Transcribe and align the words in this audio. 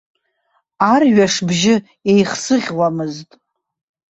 Арҩаш 0.91 1.35
бжьы 1.47 1.75
еихсыӷьуамызт. 2.11 3.29